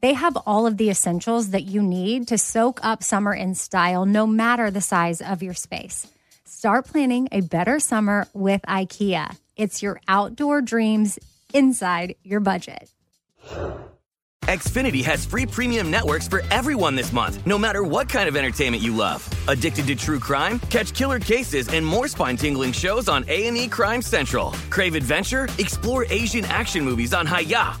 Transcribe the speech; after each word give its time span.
they 0.00 0.14
have 0.14 0.36
all 0.46 0.66
of 0.66 0.76
the 0.76 0.90
essentials 0.90 1.50
that 1.50 1.64
you 1.64 1.82
need 1.82 2.28
to 2.28 2.38
soak 2.38 2.80
up 2.82 3.02
summer 3.02 3.34
in 3.34 3.54
style, 3.54 4.06
no 4.06 4.26
matter 4.26 4.70
the 4.70 4.80
size 4.80 5.20
of 5.20 5.42
your 5.42 5.54
space. 5.54 6.06
Start 6.44 6.86
planning 6.86 7.28
a 7.32 7.40
better 7.40 7.80
summer 7.80 8.26
with 8.32 8.62
IKEA. 8.62 9.36
It's 9.56 9.82
your 9.82 10.00
outdoor 10.08 10.62
dreams 10.62 11.18
inside 11.52 12.14
your 12.22 12.40
budget. 12.40 12.90
Xfinity 14.42 15.04
has 15.04 15.26
free 15.26 15.44
premium 15.44 15.90
networks 15.90 16.28
for 16.28 16.40
everyone 16.52 16.94
this 16.94 17.12
month, 17.12 17.44
no 17.46 17.58
matter 17.58 17.82
what 17.82 18.08
kind 18.08 18.28
of 18.28 18.36
entertainment 18.36 18.80
you 18.80 18.94
love. 18.94 19.28
Addicted 19.48 19.88
to 19.88 19.96
true 19.96 20.20
crime? 20.20 20.60
Catch 20.70 20.94
killer 20.94 21.18
cases 21.18 21.68
and 21.68 21.84
more 21.84 22.06
spine-tingling 22.06 22.72
shows 22.72 23.08
on 23.08 23.24
A&E 23.26 23.66
Crime 23.68 24.00
Central. 24.00 24.52
Crave 24.70 24.94
adventure? 24.94 25.48
Explore 25.58 26.06
Asian 26.10 26.44
action 26.44 26.84
movies 26.84 27.12
on 27.12 27.26
Hi-YAH. 27.26 27.80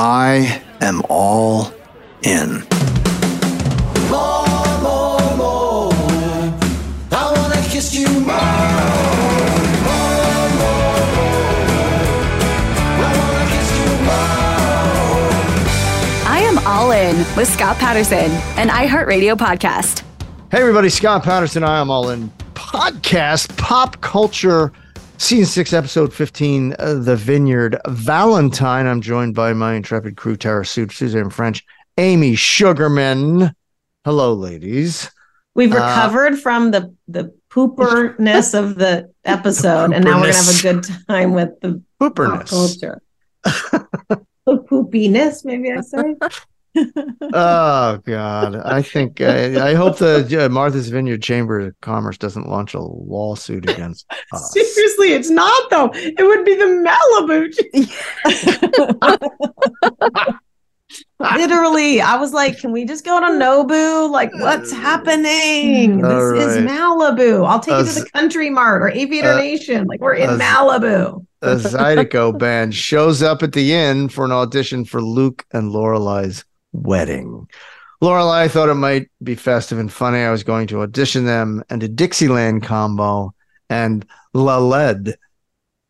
I 0.00 0.62
am 0.80 1.02
all 1.08 1.72
in. 2.22 2.62
More, 4.08 4.46
more, 4.80 5.18
more. 5.36 5.92
I 7.10 7.32
wanna 7.34 7.60
kiss 7.62 7.92
you 7.96 8.06
more. 8.06 8.28
More, 9.82 10.48
more, 10.54 11.02
more. 11.16 11.42
I 13.02 13.10
wanna 13.18 13.46
kiss 13.50 13.70
you 13.76 13.90
more. 14.06 15.32
I 16.30 16.38
am 16.44 16.58
all 16.64 16.92
in 16.92 17.16
with 17.36 17.52
Scott 17.52 17.76
Patterson, 17.78 18.30
an 18.56 18.68
iHeartRadio 18.68 19.36
podcast. 19.36 20.04
Hey, 20.52 20.60
everybody, 20.60 20.90
Scott 20.90 21.24
Patterson. 21.24 21.64
I 21.64 21.80
am 21.80 21.90
all 21.90 22.10
in 22.10 22.30
podcast, 22.54 23.56
pop 23.56 24.00
culture, 24.00 24.72
season 25.18 25.46
six, 25.46 25.72
episode 25.72 26.12
15, 26.12 26.74
uh, 26.78 26.94
The 26.94 27.16
Vineyard 27.16 27.78
Valentine. 27.88 28.86
I'm 28.86 29.00
joined 29.00 29.34
by 29.34 29.52
my 29.52 29.74
intrepid 29.74 30.16
crew, 30.16 30.36
Tara 30.36 30.64
Suit, 30.64 30.92
Suzanne 30.92 31.30
French, 31.30 31.64
Amy 31.98 32.34
Sugarman. 32.34 33.52
Hello, 34.04 34.32
ladies. 34.32 35.10
We've 35.54 35.72
Uh, 35.72 35.76
recovered 35.76 36.38
from 36.38 36.70
the 36.70 36.94
the 37.08 37.34
pooperness 37.50 38.54
of 38.58 38.76
the 38.76 39.10
episode, 39.24 39.92
and 39.92 40.04
now 40.04 40.20
we're 40.20 40.30
gonna 40.30 40.34
have 40.36 40.58
a 40.58 40.62
good 40.62 40.86
time 41.08 41.32
with 41.32 41.50
the 41.60 41.82
Pooperness. 42.00 42.48
culture. 42.50 43.02
the 43.42 44.58
poopiness, 44.70 45.44
maybe 45.44 45.72
I 45.72 45.80
say. 45.80 46.14
Oh, 47.32 47.98
God. 48.04 48.56
I 48.64 48.82
think, 48.82 49.20
I, 49.20 49.70
I 49.70 49.74
hope 49.74 49.98
the 49.98 50.46
uh, 50.46 50.48
Martha's 50.48 50.88
Vineyard 50.88 51.22
Chamber 51.22 51.60
of 51.60 51.80
Commerce 51.80 52.18
doesn't 52.18 52.48
launch 52.48 52.74
a 52.74 52.80
lawsuit 52.80 53.68
against 53.68 54.06
us. 54.32 54.52
Seriously, 54.52 55.12
it's 55.12 55.30
not 55.30 55.70
though. 55.70 55.90
It 55.94 56.22
would 56.24 56.44
be 56.44 56.54
the 56.54 56.86
Malibu. 56.86 57.52
Literally, 61.20 62.00
I 62.00 62.16
was 62.16 62.32
like, 62.32 62.58
"Can 62.58 62.72
we 62.72 62.84
just 62.84 63.04
go 63.04 63.20
to 63.20 63.26
Nobu? 63.26 64.10
Like, 64.10 64.32
what's 64.34 64.72
happening? 64.72 66.04
All 66.04 66.32
This 66.32 66.56
is. 66.56 66.64
Malibu. 66.64 67.46
I'll 67.46 67.60
take 67.60 67.86
you 67.86 67.92
to 67.92 68.00
the 68.04 68.10
Country 68.14 68.48
Mart 68.50 68.82
or 68.82 68.88
Aviator 68.88 69.32
uh, 69.32 69.38
Nation. 69.38 69.84
Like, 69.86 70.00
we're 70.00 70.14
in 70.14 70.30
us- 70.30 70.40
Malibu." 70.40 71.24
a 71.40 71.54
Zydeco 71.54 72.36
band 72.36 72.74
shows 72.74 73.22
up 73.22 73.44
at 73.44 73.52
the 73.52 73.72
inn 73.72 74.08
for 74.08 74.24
an 74.24 74.32
audition 74.32 74.84
for 74.84 75.00
Luke 75.00 75.44
and 75.52 75.70
Lorelai's 75.70 76.44
wedding. 76.72 77.48
Lorelai 78.02 78.48
thought 78.50 78.68
it 78.68 78.74
might 78.74 79.10
be 79.22 79.34
festive 79.34 79.78
and 79.78 79.92
funny. 79.92 80.18
I 80.18 80.30
was 80.30 80.44
going 80.44 80.68
to 80.68 80.82
audition 80.82 81.24
them 81.24 81.64
and 81.68 81.82
a 81.82 81.88
Dixieland 81.88 82.62
combo 82.62 83.34
and 83.68 84.06
La 84.34 84.58
Led 84.58 85.16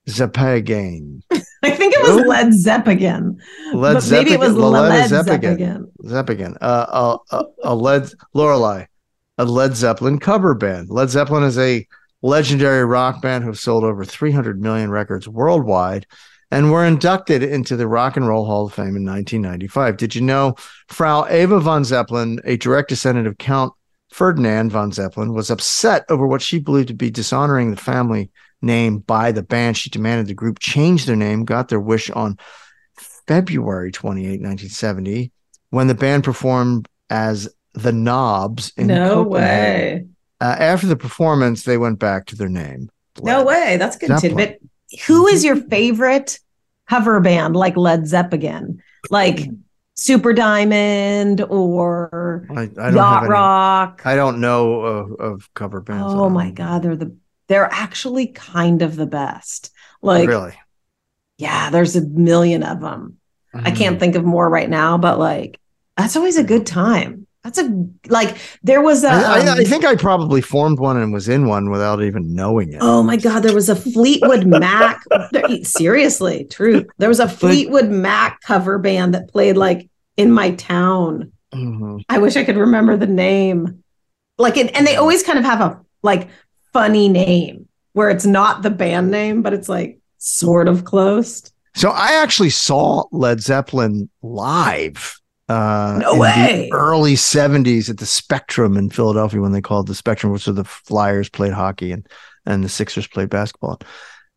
Zeppelin. 0.09 1.22
I 1.62 1.71
think 1.71 1.94
it 1.94 2.03
was 2.03 2.25
Led 2.27 2.55
Zeppelin. 2.55 3.41
Led 3.75 3.94
but 3.94 4.11
maybe 4.11 4.33
it 4.33 4.41
was 4.41 4.50
Zeppelin- 4.50 4.72
La 4.72 4.81
Led 4.81 5.09
Zeppelin. 5.09 5.41
Zeppelin. 5.59 5.93
Zeppelin. 6.06 6.56
Uh, 6.61 7.19
a, 7.31 7.37
a, 7.37 7.45
a 7.65 7.75
Led 7.75 8.09
Lorelai, 8.34 8.87
a 9.37 9.45
Led 9.45 9.77
Zeppelin 9.77 10.19
cover 10.19 10.55
band. 10.55 10.89
Led 10.89 11.10
Zeppelin 11.10 11.43
is 11.43 11.59
a 11.59 11.87
legendary 12.22 12.84
rock 12.84 13.21
band 13.21 13.45
who 13.45 13.50
have 13.50 13.59
sold 13.59 13.84
over 13.84 14.05
300 14.05 14.60
million 14.60 14.91
records 14.91 15.28
worldwide 15.28 16.06
and 16.50 16.70
were 16.70 16.84
inducted 16.84 17.42
into 17.42 17.76
the 17.76 17.86
Rock 17.86 18.16
and 18.16 18.26
Roll 18.26 18.47
Hall 18.47 18.66
of 18.66 18.72
Fame 18.75 18.97
in 18.97 19.04
1995. 19.04 19.97
Did 19.97 20.14
you 20.14 20.22
know 20.22 20.54
Frau 20.88 21.26
Eva 21.31 21.60
von 21.60 21.84
Zeppelin, 21.84 22.41
a 22.44 22.56
direct 22.56 22.88
descendant 22.88 23.26
of 23.26 23.38
Count 23.38 23.72
Ferdinand 24.10 24.70
von 24.70 24.91
Zeppelin, 24.92 25.34
was 25.34 25.50
upset 25.50 26.04
over 26.09 26.26
what 26.26 26.41
she 26.42 26.59
believed 26.59 26.88
to 26.88 26.94
be 26.94 27.10
dishonoring 27.10 27.70
the 27.70 27.76
family 27.76 28.31
name 28.62 28.98
by 29.00 29.31
the 29.32 29.42
band. 29.42 29.76
She 29.76 29.91
demanded 29.91 30.26
the 30.26 30.34
group 30.34 30.59
change 30.59 31.04
their 31.04 31.16
name, 31.16 31.44
got 31.44 31.69
their 31.69 31.81
wish 31.81 32.10
on 32.10 32.38
February 33.26 33.92
28, 33.92 34.28
1970, 34.41 35.30
when 35.70 35.86
the 35.86 35.94
band 35.94 36.25
performed 36.25 36.88
as 37.10 37.48
the 37.75 37.92
Nobs 37.92 38.72
in 38.76 38.86
No 38.86 39.25
Copenhagen. 39.25 39.30
way. 39.30 40.06
Uh, 40.41 40.56
after 40.59 40.86
the 40.86 40.97
performance, 40.97 41.65
they 41.65 41.77
went 41.77 41.98
back 41.98 42.27
to 42.27 42.36
their 42.36 42.48
name. 42.48 42.91
No 43.22 43.45
way. 43.45 43.77
That's 43.77 43.97
a 43.97 43.98
good 43.98 44.09
Zeppelin. 44.09 44.36
tidbit. 44.36 44.62
Who 45.06 45.26
is 45.26 45.44
your 45.44 45.56
favorite 45.56 46.38
cover 46.88 47.20
band 47.20 47.54
like 47.56 47.76
Led 47.76 48.06
Zeppelin? 48.06 48.82
Like 49.10 49.48
Super 49.94 50.32
Diamond 50.32 51.40
or 51.42 52.46
I, 52.50 52.62
I 52.62 52.66
don't 52.66 52.76
have 52.78 52.94
Yacht 52.94 53.22
any- 53.24 53.30
Rock? 53.30 54.02
I 54.04 54.16
don't 54.16 54.40
know 54.40 54.80
of, 54.80 55.12
of 55.20 55.54
cover 55.54 55.80
bands. 55.80 56.12
Oh 56.14 56.28
my. 56.30 56.50
God. 56.50 56.82
They're 56.82 56.96
the 56.96 57.14
they're 57.48 57.68
actually 57.72 58.26
kind 58.28 58.82
of 58.82 58.96
the 58.96 59.06
best. 59.06 59.70
Like 60.02 60.28
really? 60.28 60.54
yeah, 61.38 61.70
there's 61.70 61.96
a 61.96 62.02
million 62.06 62.62
of 62.62 62.80
them. 62.80 63.16
I 63.54 63.70
Mm. 63.70 63.76
can't 63.76 64.00
think 64.00 64.14
of 64.16 64.24
more 64.24 64.48
right 64.48 64.68
now, 64.68 64.98
but 64.98 65.18
like 65.18 65.58
that's 65.96 66.16
always 66.16 66.36
a 66.36 66.44
good 66.44 66.66
time. 66.66 67.26
That's 67.44 67.58
a 67.58 67.86
like 68.08 68.36
there 68.62 68.82
was 68.82 69.04
a 69.04 69.10
I, 69.10 69.20
I, 69.22 69.38
I 69.40 69.48
um, 69.58 69.64
think 69.64 69.84
I 69.84 69.94
probably 69.94 70.40
formed 70.40 70.78
one 70.80 70.96
and 70.96 71.12
was 71.12 71.28
in 71.28 71.46
one 71.46 71.70
without 71.70 72.02
even 72.02 72.34
knowing 72.34 72.72
it. 72.72 72.78
Oh 72.80 73.02
my 73.02 73.16
God, 73.16 73.40
there 73.40 73.54
was 73.54 73.68
a 73.68 73.76
Fleetwood 73.76 74.46
Mac. 74.46 75.02
there- 75.32 75.64
seriously, 75.64 76.44
true. 76.50 76.84
There 76.98 77.08
was 77.08 77.20
a 77.20 77.28
Fleetwood 77.28 77.90
Mac 77.90 78.40
cover 78.40 78.78
band 78.78 79.14
that 79.14 79.28
played 79.28 79.56
like 79.56 79.88
in 80.16 80.32
my 80.32 80.50
town. 80.52 81.32
Mhm. 81.54 82.02
I 82.08 82.18
wish 82.18 82.36
I 82.36 82.44
could 82.44 82.56
remember 82.56 82.96
the 82.96 83.06
name. 83.06 83.82
Like, 84.36 84.56
it, 84.56 84.74
and 84.76 84.86
they 84.86 84.96
always 84.96 85.22
kind 85.22 85.38
of 85.38 85.44
have 85.44 85.60
a 85.60 85.80
like 86.02 86.28
funny 86.72 87.08
name 87.08 87.68
where 87.92 88.10
it's 88.10 88.26
not 88.26 88.62
the 88.62 88.70
band 88.70 89.10
name, 89.10 89.42
but 89.42 89.52
it's 89.54 89.68
like 89.68 89.98
sort 90.18 90.68
of 90.68 90.84
close. 90.84 91.50
So 91.74 91.90
I 91.90 92.20
actually 92.22 92.50
saw 92.50 93.04
Led 93.12 93.40
Zeppelin 93.40 94.10
live. 94.22 95.18
Uh, 95.48 95.98
No 96.00 96.12
in 96.15 96.18
way. 96.18 96.68
The 96.71 96.77
early 96.77 97.15
'70s 97.15 97.89
at 97.89 97.98
the 97.98 98.06
Spectrum 98.06 98.77
in 98.77 98.91
Philadelphia, 98.91 99.41
when 99.41 99.53
they 99.53 99.62
called 99.62 99.86
the 99.86 99.95
Spectrum, 99.95 100.33
which 100.33 100.47
was 100.47 100.56
the 100.56 100.65
Flyers 100.65 101.28
played 101.28 101.53
hockey 101.53 101.92
and 101.92 102.06
and 102.47 102.65
the 102.65 102.68
Sixers 102.68 103.06
played 103.06 103.30
basketball. 103.30 103.80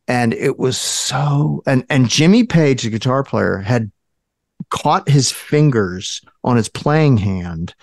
And 0.08 0.34
it 0.34 0.58
was 0.58 0.78
so 0.78 1.64
and 1.66 1.86
and 1.90 2.10
Jimmy 2.10 2.44
Page, 2.46 2.84
the 2.84 2.90
guitar 2.90 3.24
player, 3.24 3.58
had 3.58 3.92
caught 4.70 5.10
his 5.10 5.32
fingers 5.32 6.22
on 6.44 6.56
his 6.56 6.70
playing 6.70 7.18
hand 7.18 7.76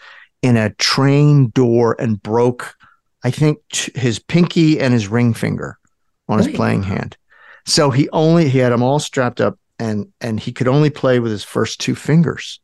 in 0.42 0.56
a 0.56 0.70
train 0.74 1.50
door 1.50 1.96
and 1.98 2.22
broke, 2.22 2.74
I 3.24 3.30
think, 3.30 3.58
t- 3.72 3.92
his 3.94 4.18
pinky 4.18 4.80
and 4.80 4.94
his 4.94 5.08
ring 5.08 5.34
finger 5.34 5.78
on 6.28 6.38
his 6.38 6.48
playing 6.48 6.82
hand. 6.84 7.16
So 7.66 7.90
he 7.90 8.08
only 8.10 8.48
he 8.48 8.58
had 8.58 8.72
them 8.72 8.82
all 8.82 8.98
strapped 8.98 9.40
up 9.40 9.58
and 9.78 10.06
and 10.20 10.40
he 10.40 10.52
could 10.52 10.68
only 10.68 10.90
play 10.90 11.20
with 11.20 11.32
his 11.32 11.44
first 11.44 11.80
two 11.80 11.94
fingers. 11.94 12.60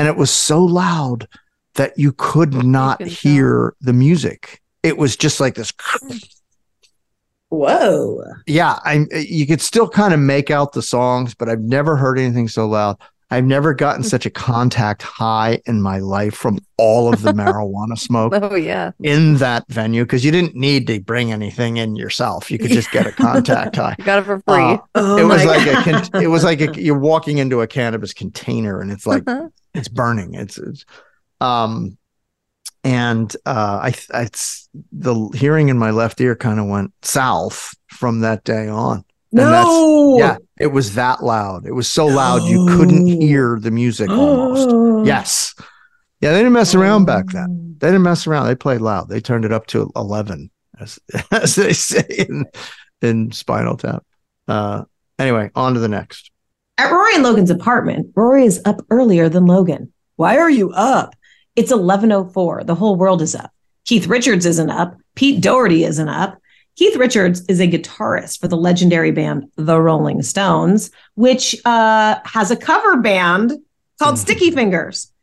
And 0.00 0.08
it 0.08 0.16
was 0.16 0.30
so 0.30 0.62
loud 0.64 1.28
that 1.74 1.92
you 1.98 2.12
could 2.12 2.54
not 2.54 2.98
can 2.98 3.08
tell. 3.08 3.14
hear 3.16 3.74
the 3.82 3.92
music. 3.92 4.60
It 4.82 4.96
was 4.96 5.14
just 5.16 5.40
like 5.40 5.54
this 5.54 5.72
Whoa. 7.50 8.22
yeah, 8.46 8.78
I 8.84 9.06
you 9.12 9.46
could 9.46 9.60
still 9.60 9.88
kind 9.88 10.14
of 10.14 10.20
make 10.20 10.50
out 10.50 10.72
the 10.72 10.82
songs, 10.82 11.34
but 11.34 11.48
I've 11.48 11.60
never 11.60 11.96
heard 11.96 12.18
anything 12.18 12.46
so 12.46 12.66
loud. 12.68 12.96
I've 13.32 13.44
never 13.44 13.74
gotten 13.74 14.02
such 14.02 14.24
a 14.26 14.30
contact 14.30 15.02
high 15.02 15.60
in 15.66 15.80
my 15.82 15.98
life 15.98 16.34
from 16.34 16.58
all 16.78 17.12
of 17.12 17.22
the 17.22 17.32
marijuana 17.32 17.96
smoke 18.08 18.32
Oh 18.34 18.56
yeah. 18.56 18.90
in 19.00 19.36
that 19.36 19.64
venue 19.68 20.02
because 20.04 20.24
you 20.24 20.32
didn't 20.32 20.56
need 20.56 20.86
to 20.88 21.00
bring 21.00 21.30
anything 21.30 21.76
in 21.76 21.94
yourself. 21.94 22.50
You 22.50 22.58
could 22.58 22.70
just 22.72 22.90
get 22.90 23.06
a 23.06 23.12
contact 23.26 23.76
high. 23.76 23.94
You 23.98 24.04
got 24.04 24.18
it 24.20 24.24
for 24.24 24.40
free. 24.40 24.62
Uh, 24.62 24.78
Oh 24.96 25.16
it 25.18 25.24
was 25.24 25.44
my 25.44 25.56
like 25.58 25.66
a 25.66 25.82
con- 26.10 26.22
it 26.22 26.26
was 26.28 26.42
like 26.44 26.60
a, 26.60 26.80
you're 26.82 26.98
walking 26.98 27.38
into 27.38 27.60
a 27.60 27.66
cannabis 27.68 28.12
container 28.12 28.80
and 28.80 28.90
it's 28.90 29.06
like 29.06 29.24
it's 29.74 29.88
burning. 29.88 30.34
It's, 30.34 30.58
it's 30.58 30.84
um 31.40 31.96
and 32.84 33.34
uh 33.46 33.80
I 33.82 33.90
th- 33.90 34.08
it's 34.14 34.68
the 34.92 35.28
hearing 35.34 35.68
in 35.68 35.78
my 35.78 35.90
left 35.90 36.20
ear 36.20 36.36
kind 36.36 36.58
of 36.60 36.66
went 36.66 36.92
south 37.02 37.74
from 37.88 38.20
that 38.20 38.44
day 38.44 38.68
on. 38.68 39.04
No. 39.32 40.16
Yeah, 40.18 40.36
it 40.58 40.68
was 40.68 40.94
that 40.96 41.22
loud. 41.22 41.66
It 41.66 41.72
was 41.72 41.88
so 41.90 42.06
loud 42.06 42.42
you 42.42 42.66
couldn't 42.76 43.06
hear 43.06 43.58
the 43.60 43.70
music 43.70 44.10
almost. 44.10 44.70
Yes. 45.06 45.54
Yeah, 46.20 46.32
they 46.32 46.38
didn't 46.40 46.52
mess 46.52 46.74
around 46.74 47.06
back 47.06 47.26
then. 47.28 47.76
They 47.78 47.86
didn't 47.88 48.02
mess 48.02 48.26
around. 48.26 48.46
They 48.46 48.54
played 48.54 48.82
loud. 48.82 49.08
They 49.08 49.20
turned 49.20 49.46
it 49.46 49.52
up 49.52 49.66
to 49.68 49.90
11 49.96 50.50
as, 50.78 50.98
as 51.30 51.54
they 51.54 51.72
say 51.72 52.04
in 52.28 52.44
in 53.00 53.32
Spinal 53.32 53.76
Tap. 53.78 54.04
Uh 54.46 54.84
anyway, 55.18 55.50
on 55.54 55.74
to 55.74 55.80
the 55.80 55.88
next. 55.88 56.29
At 56.80 56.90
Rory 56.90 57.14
and 57.14 57.22
Logan's 57.22 57.50
apartment, 57.50 58.10
Rory 58.16 58.46
is 58.46 58.58
up 58.64 58.80
earlier 58.88 59.28
than 59.28 59.44
Logan. 59.44 59.92
Why 60.16 60.38
are 60.38 60.48
you 60.48 60.70
up? 60.70 61.14
It's 61.54 61.70
11:04. 61.70 62.64
The 62.64 62.74
whole 62.74 62.96
world 62.96 63.20
is 63.20 63.34
up. 63.34 63.52
Keith 63.84 64.06
Richards 64.06 64.46
isn't 64.46 64.70
up. 64.70 64.96
Pete 65.14 65.42
Doherty 65.42 65.84
isn't 65.84 66.08
up. 66.08 66.38
Keith 66.76 66.96
Richards 66.96 67.44
is 67.50 67.60
a 67.60 67.68
guitarist 67.68 68.40
for 68.40 68.48
the 68.48 68.56
legendary 68.56 69.10
band 69.10 69.44
The 69.56 69.78
Rolling 69.78 70.22
Stones, 70.22 70.90
which 71.16 71.54
uh, 71.66 72.16
has 72.24 72.50
a 72.50 72.56
cover 72.56 72.96
band 72.96 73.52
called 73.98 74.18
Sticky 74.18 74.50
Fingers. 74.50 75.12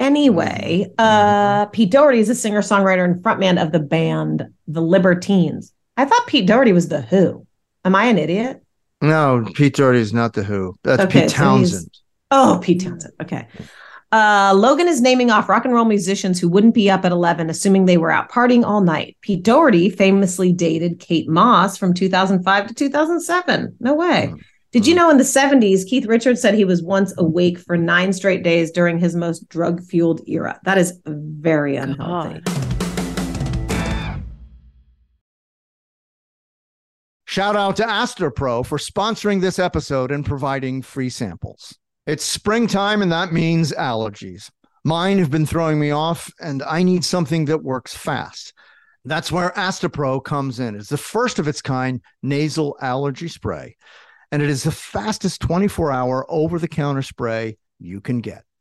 Anyway, 0.00 0.90
uh, 0.96 1.66
Pete 1.66 1.90
Doherty 1.90 2.20
is 2.20 2.30
a 2.30 2.34
singer, 2.34 2.62
songwriter, 2.62 3.04
and 3.04 3.22
frontman 3.22 3.62
of 3.62 3.70
the 3.70 3.80
band 3.80 4.46
The 4.66 4.80
Libertines. 4.80 5.74
I 5.98 6.06
thought 6.06 6.26
Pete 6.26 6.46
Doherty 6.46 6.72
was 6.72 6.88
The 6.88 7.02
Who. 7.02 7.46
Am 7.84 7.94
I 7.94 8.06
an 8.06 8.16
idiot? 8.16 8.62
No, 9.00 9.46
Pete 9.54 9.76
Doherty 9.76 10.00
is 10.00 10.12
not 10.12 10.32
the 10.32 10.42
Who. 10.42 10.74
That's 10.82 11.02
Okay, 11.02 11.22
Pete 11.22 11.30
so 11.30 11.36
Townshend. 11.36 11.98
Oh, 12.30 12.58
Pete 12.62 12.82
Townshend. 12.82 13.12
Okay. 13.22 13.46
Uh, 14.12 14.54
Logan 14.56 14.88
is 14.88 15.00
naming 15.00 15.30
off 15.30 15.48
rock 15.48 15.64
and 15.64 15.74
roll 15.74 15.84
musicians 15.84 16.40
who 16.40 16.48
wouldn't 16.48 16.74
be 16.74 16.88
up 16.90 17.04
at 17.04 17.12
11, 17.12 17.50
assuming 17.50 17.84
they 17.84 17.98
were 17.98 18.10
out 18.10 18.30
partying 18.30 18.64
all 18.64 18.80
night. 18.80 19.16
Pete 19.20 19.42
Doherty 19.42 19.90
famously 19.90 20.52
dated 20.52 21.00
Kate 21.00 21.28
Moss 21.28 21.76
from 21.76 21.92
2005 21.92 22.68
to 22.68 22.74
2007. 22.74 23.76
No 23.80 23.94
way. 23.94 24.32
Did 24.72 24.86
you 24.86 24.94
know 24.94 25.10
in 25.10 25.16
the 25.16 25.24
70s, 25.24 25.86
Keith 25.86 26.06
Richards 26.06 26.40
said 26.40 26.54
he 26.54 26.64
was 26.64 26.82
once 26.82 27.12
awake 27.18 27.58
for 27.58 27.76
nine 27.76 28.12
straight 28.12 28.42
days 28.42 28.70
during 28.70 28.98
his 28.98 29.16
most 29.16 29.48
drug 29.48 29.82
fueled 29.82 30.20
era? 30.26 30.60
That 30.64 30.78
is 30.78 31.00
very 31.04 31.76
unhealthy. 31.76 32.42
Shout 37.36 37.54
out 37.54 37.76
to 37.76 37.82
Astepro 37.82 38.64
for 38.64 38.78
sponsoring 38.78 39.42
this 39.42 39.58
episode 39.58 40.10
and 40.10 40.24
providing 40.24 40.80
free 40.80 41.10
samples. 41.10 41.78
It's 42.06 42.24
springtime, 42.24 43.02
and 43.02 43.12
that 43.12 43.30
means 43.30 43.72
allergies. 43.72 44.50
Mine 44.84 45.18
have 45.18 45.30
been 45.30 45.44
throwing 45.44 45.78
me 45.78 45.90
off, 45.90 46.32
and 46.40 46.62
I 46.62 46.82
need 46.82 47.04
something 47.04 47.44
that 47.44 47.62
works 47.62 47.94
fast. 47.94 48.54
That's 49.04 49.30
where 49.30 49.50
Astepro 49.50 50.24
comes 50.24 50.60
in. 50.60 50.76
It's 50.76 50.88
the 50.88 50.96
first 50.96 51.38
of 51.38 51.46
its 51.46 51.60
kind 51.60 52.00
nasal 52.22 52.74
allergy 52.80 53.28
spray, 53.28 53.76
and 54.32 54.40
it 54.40 54.48
is 54.48 54.62
the 54.62 54.72
fastest 54.72 55.42
24 55.42 55.92
hour 55.92 56.24
over 56.30 56.58
the 56.58 56.68
counter 56.68 57.02
spray 57.02 57.58
you 57.78 58.00
can 58.00 58.22
get. 58.22 58.44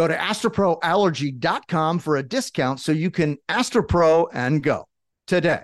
Go 0.00 0.08
to 0.08 0.16
asteproallergy.com 0.16 1.98
for 1.98 2.16
a 2.16 2.22
discount 2.22 2.80
so 2.80 2.90
you 2.90 3.10
can 3.10 3.36
Astepro 3.50 4.28
and 4.32 4.62
go 4.62 4.88
today. 5.26 5.60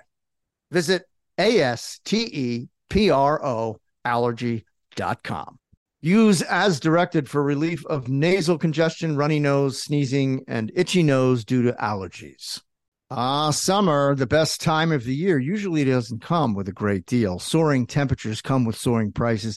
Visit 0.71 1.05
A 1.39 1.59
S 1.59 2.01
T 2.05 2.29
E 2.31 2.69
P 2.91 3.09
R 3.09 3.43
O 3.43 3.79
allergy.com. 4.05 5.59
Use 6.03 6.43
as 6.43 6.81
directed 6.81 7.31
for 7.31 7.43
relief 7.43 7.83
of 7.87 8.11
nasal 8.11 8.59
congestion, 8.59 9.17
runny 9.17 9.41
nose, 9.41 9.83
sneezing, 9.83 10.45
and 10.47 10.71
itchy 10.75 11.03
nose 11.03 11.43
due 11.43 11.63
to 11.63 11.73
allergies. 11.73 12.61
Ah, 13.11 13.53
summer, 13.53 14.15
the 14.15 14.27
best 14.27 14.61
time 14.61 14.93
of 14.93 15.05
the 15.05 15.15
year, 15.15 15.39
usually 15.39 15.83
doesn't 15.83 16.21
come 16.21 16.53
with 16.53 16.69
a 16.69 16.73
great 16.73 17.07
deal. 17.07 17.39
Soaring 17.39 17.87
temperatures 17.87 18.43
come 18.43 18.67
with 18.67 18.77
soaring 18.77 19.13
prices, 19.13 19.57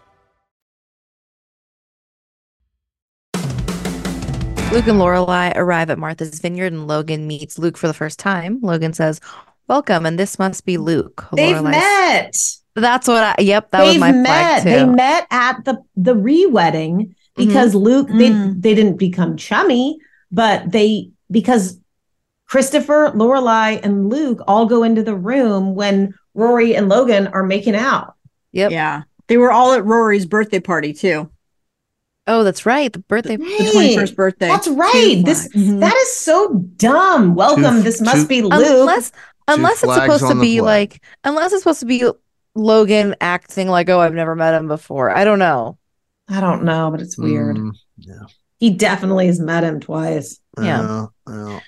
Luke 4.71 4.87
and 4.87 4.99
Lorelai 4.99 5.51
arrive 5.57 5.89
at 5.89 5.99
Martha's 5.99 6.39
Vineyard, 6.39 6.71
and 6.71 6.87
Logan 6.87 7.27
meets 7.27 7.59
Luke 7.59 7.75
for 7.77 7.87
the 7.87 7.93
first 7.93 8.17
time. 8.19 8.57
Logan 8.61 8.93
says, 8.93 9.19
"Welcome," 9.67 10.05
and 10.05 10.17
this 10.17 10.39
must 10.39 10.65
be 10.65 10.77
Luke. 10.77 11.25
They've 11.33 11.57
Lorelai- 11.57 11.71
met. 11.71 12.37
That's 12.75 13.07
what. 13.09 13.21
I, 13.21 13.35
yep, 13.41 13.69
that 13.71 13.81
They've 13.81 13.95
was 13.95 13.99
my 13.99 14.13
met. 14.13 14.61
flag 14.61 14.63
too. 14.63 14.69
They 14.69 14.85
met 14.85 15.27
at 15.29 15.65
the 15.65 15.83
the 15.97 16.15
re-wedding 16.15 17.15
because 17.35 17.75
Luke 17.75 18.07
they 18.13 18.29
Mm. 18.29 18.61
they 18.61 18.73
didn't 18.73 18.95
become 18.97 19.35
chummy, 19.35 19.97
but 20.31 20.71
they 20.71 21.09
because 21.29 21.77
Christopher, 22.47 23.11
Lorelai, 23.13 23.79
and 23.83 24.09
Luke 24.09 24.39
all 24.47 24.65
go 24.67 24.83
into 24.83 25.03
the 25.03 25.15
room 25.15 25.75
when 25.75 26.13
Rory 26.33 26.75
and 26.77 26.87
Logan 26.87 27.27
are 27.27 27.43
making 27.43 27.75
out. 27.75 28.13
Yep. 28.53 28.71
Yeah. 28.71 29.01
They 29.27 29.35
were 29.37 29.51
all 29.51 29.73
at 29.73 29.83
Rory's 29.85 30.25
birthday 30.25 30.59
party 30.61 30.93
too. 30.93 31.29
Oh, 32.31 32.43
that's 32.45 32.65
right. 32.65 32.91
The 32.93 32.99
birthday. 32.99 33.35
The 33.35 33.43
21st 33.43 34.15
birthday. 34.15 34.47
That's 34.47 34.67
right. 34.69 35.21
This 35.25 35.49
Mhm. 35.49 35.81
that 35.81 35.93
is 35.95 36.13
so 36.15 36.53
dumb. 36.77 37.35
Welcome. 37.35 37.63
Two- 37.77 37.81
this 37.81 37.99
must 37.99 38.21
two- 38.21 38.27
be 38.27 38.41
Luke. 38.41 38.53
Unless, 38.53 39.11
unless 39.49 39.83
it's 39.83 39.93
supposed 39.93 40.27
to 40.27 40.35
be 40.39 40.59
flag. 40.59 40.91
like, 40.93 41.03
unless 41.25 41.51
it's 41.51 41.61
supposed 41.63 41.81
to 41.81 41.85
be 41.85 42.09
Logan 42.55 43.15
acting 43.19 43.67
like, 43.67 43.89
"Oh, 43.89 43.99
I've 43.99 44.13
never 44.13 44.35
met 44.35 44.53
him 44.53 44.67
before." 44.69 45.09
I 45.09 45.25
don't 45.25 45.39
know. 45.39 45.77
I 46.29 46.39
don't 46.39 46.63
know, 46.63 46.89
but 46.89 47.01
it's 47.01 47.17
weird. 47.17 47.57
Mm, 47.57 47.71
yeah. 47.97 48.13
He 48.59 48.69
definitely 48.69 49.27
has 49.27 49.39
met 49.39 49.63
him 49.65 49.79
twice. 49.81 50.39
Yeah. 50.61 51.07
Uh, 51.27 51.31
uh, 51.31 51.59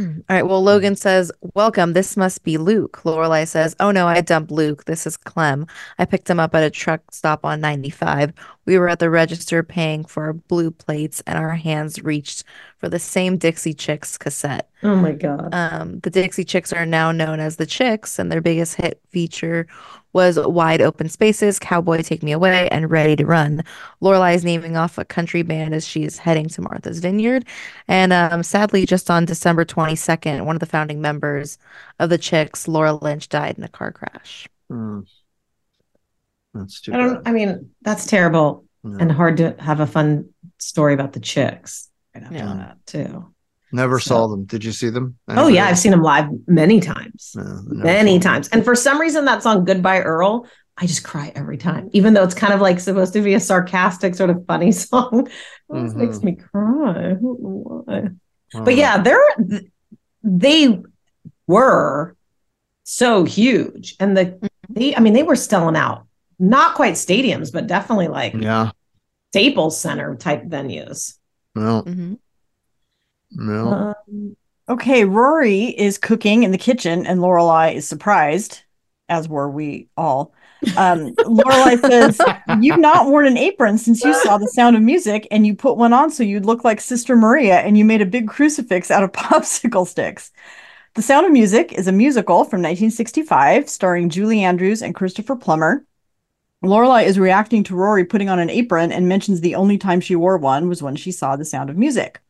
Mm. 0.00 0.24
All 0.30 0.36
right. 0.36 0.46
Well, 0.46 0.62
Logan 0.62 0.96
says, 0.96 1.30
Welcome. 1.54 1.92
This 1.92 2.16
must 2.16 2.42
be 2.42 2.56
Luke. 2.56 3.02
Lorelai 3.04 3.46
says, 3.46 3.76
Oh 3.80 3.90
no, 3.90 4.08
I 4.08 4.22
dumped 4.22 4.50
Luke. 4.50 4.84
This 4.86 5.06
is 5.06 5.18
Clem. 5.18 5.66
I 5.98 6.06
picked 6.06 6.30
him 6.30 6.40
up 6.40 6.54
at 6.54 6.62
a 6.62 6.70
truck 6.70 7.02
stop 7.12 7.44
on 7.44 7.60
95. 7.60 8.32
We 8.64 8.78
were 8.78 8.88
at 8.88 8.98
the 8.98 9.10
register 9.10 9.62
paying 9.62 10.06
for 10.06 10.24
our 10.24 10.32
blue 10.32 10.70
plates, 10.70 11.22
and 11.26 11.36
our 11.38 11.54
hands 11.54 12.02
reached 12.02 12.44
for 12.80 12.88
the 12.88 12.98
same 12.98 13.36
Dixie 13.36 13.74
Chicks 13.74 14.18
cassette. 14.18 14.68
Oh 14.82 14.96
my 14.96 15.12
god. 15.12 15.54
Um, 15.54 16.00
the 16.00 16.10
Dixie 16.10 16.44
Chicks 16.44 16.72
are 16.72 16.86
now 16.86 17.12
known 17.12 17.38
as 17.38 17.56
the 17.56 17.66
Chicks, 17.66 18.18
and 18.18 18.32
their 18.32 18.40
biggest 18.40 18.76
hit 18.76 19.00
feature 19.10 19.66
was 20.12 20.38
Wide 20.40 20.80
Open 20.82 21.08
Spaces, 21.08 21.58
Cowboy 21.60 22.02
Take 22.02 22.22
Me 22.22 22.32
Away, 22.32 22.68
and 22.70 22.90
Ready 22.90 23.14
to 23.16 23.26
Run. 23.26 23.62
Lorelai 24.02 24.34
is 24.34 24.44
naming 24.44 24.76
off 24.76 24.98
a 24.98 25.04
country 25.04 25.42
band 25.42 25.74
as 25.74 25.86
she 25.86 26.02
is 26.04 26.18
heading 26.18 26.48
to 26.48 26.62
Martha's 26.62 26.98
Vineyard. 26.98 27.44
And 27.86 28.12
um, 28.12 28.42
sadly, 28.42 28.86
just 28.86 29.10
on 29.10 29.24
December 29.26 29.64
22nd, 29.64 30.44
one 30.46 30.56
of 30.56 30.60
the 30.60 30.66
founding 30.66 31.00
members 31.00 31.58
of 32.00 32.10
the 32.10 32.18
Chicks, 32.18 32.66
Laura 32.66 32.94
Lynch, 32.94 33.28
died 33.28 33.56
in 33.58 33.62
a 33.64 33.68
car 33.68 33.92
crash. 33.92 34.48
mm. 34.72 35.06
That's 36.54 36.80
too 36.80 36.92
I 36.92 36.96
don't 36.96 37.22
bad. 37.24 37.30
I 37.30 37.32
mean, 37.32 37.70
that's 37.82 38.06
terrible 38.06 38.64
Yeah. 38.82 38.96
and 39.00 39.12
hard 39.12 39.36
to 39.36 39.54
have 39.60 39.80
a 39.80 39.86
fun 39.86 40.30
story 40.58 40.94
about 40.94 41.12
the 41.12 41.20
chicks 41.20 41.89
right 42.14 42.24
after 42.24 42.36
Yeah. 42.36 42.54
that 42.54 42.76
too. 42.86 43.32
Never 43.72 44.00
So- 44.00 44.08
saw 44.08 44.26
them. 44.26 44.44
Did 44.44 44.64
you 44.64 44.72
see 44.72 44.90
them? 44.90 45.16
Oh 45.28 45.48
yeah, 45.48 45.66
I've 45.66 45.78
seen 45.78 45.92
them 45.92 46.02
live 46.02 46.28
many 46.46 46.80
times. 46.80 47.34
Yeah, 47.36 47.60
many 47.68 48.18
times. 48.18 48.48
And 48.48 48.64
for 48.64 48.74
some 48.74 49.00
reason 49.00 49.24
that 49.26 49.42
song 49.42 49.64
Goodbye 49.64 50.00
Earl, 50.00 50.46
I 50.76 50.86
just 50.86 51.04
cry 51.04 51.30
every 51.34 51.58
time. 51.58 51.90
Even 51.92 52.14
though 52.14 52.24
it's 52.24 52.34
kind 52.34 52.54
of 52.54 52.60
like 52.60 52.80
supposed 52.80 53.12
to 53.12 53.20
be 53.20 53.34
a 53.34 53.40
sarcastic 53.40 54.14
sort 54.14 54.30
of 54.30 54.44
funny 54.46 54.72
song. 54.86 55.28
It 55.28 55.32
always 55.68 55.94
makes 55.94 56.16
mm-hmm. 56.18 56.26
me 56.26 56.36
cry. 56.36 56.90
I 56.90 57.08
don't 57.10 57.22
know 57.22 57.84
why. 57.84 58.08
But 58.52 58.74
yeah, 58.74 59.00
they're 59.02 59.22
they 60.22 60.80
were 61.46 62.16
so 62.82 63.24
huge. 63.24 63.96
And 64.00 64.16
the 64.16 64.24
mm-hmm. 64.26 64.46
they 64.70 64.96
I 64.96 65.00
mean 65.00 65.12
they 65.12 65.22
were 65.22 65.36
selling 65.36 65.76
out. 65.76 66.06
Not 66.38 66.74
quite 66.74 66.94
stadiums, 66.94 67.52
but 67.52 67.66
definitely 67.66 68.08
like 68.08 68.34
Yeah. 68.34 68.70
Staples 69.32 69.78
Center 69.78 70.16
type 70.16 70.44
venues. 70.44 71.18
No. 71.54 71.82
hmm 71.82 72.14
No. 73.32 73.94
Um, 74.08 74.36
Okay, 74.68 75.04
Rory 75.04 75.64
is 75.64 75.98
cooking 75.98 76.44
in 76.44 76.52
the 76.52 76.58
kitchen 76.58 77.04
and 77.04 77.18
Lorelai 77.18 77.74
is 77.74 77.88
surprised, 77.88 78.62
as 79.08 79.28
were 79.28 79.50
we 79.50 79.88
all. 79.96 80.32
Um, 80.76 81.12
Lorelai 81.16 81.80
says, 81.80 82.20
You've 82.62 82.78
not 82.78 83.06
worn 83.06 83.26
an 83.26 83.36
apron 83.36 83.78
since 83.78 84.04
you 84.04 84.14
saw 84.14 84.38
the 84.38 84.46
sound 84.46 84.76
of 84.76 84.82
music, 84.82 85.26
and 85.32 85.44
you 85.44 85.56
put 85.56 85.76
one 85.76 85.92
on 85.92 86.08
so 86.12 86.22
you'd 86.22 86.46
look 86.46 86.62
like 86.62 86.80
Sister 86.80 87.16
Maria, 87.16 87.58
and 87.58 87.76
you 87.76 87.84
made 87.84 88.00
a 88.00 88.06
big 88.06 88.28
crucifix 88.28 88.92
out 88.92 89.02
of 89.02 89.10
popsicle 89.12 89.88
sticks. 89.88 90.30
The 90.94 91.02
Sound 91.02 91.26
of 91.26 91.32
Music 91.32 91.72
is 91.72 91.88
a 91.88 91.92
musical 91.92 92.44
from 92.44 92.62
1965 92.62 93.68
starring 93.68 94.08
Julie 94.08 94.44
Andrews 94.44 94.82
and 94.82 94.94
Christopher 94.94 95.34
Plummer. 95.34 95.84
Lorelai 96.62 97.04
is 97.06 97.18
reacting 97.18 97.64
to 97.64 97.74
Rory 97.74 98.04
putting 98.04 98.28
on 98.28 98.38
an 98.38 98.50
apron 98.50 98.92
and 98.92 99.08
mentions 99.08 99.40
the 99.40 99.54
only 99.54 99.78
time 99.78 100.00
she 100.00 100.14
wore 100.16 100.36
one 100.36 100.68
was 100.68 100.82
when 100.82 100.96
she 100.96 101.10
saw 101.12 101.36
The 101.36 101.44
Sound 101.44 101.70
of 101.70 101.76
Music. 101.78 102.20